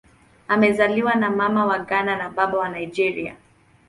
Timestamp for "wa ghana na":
1.65-2.29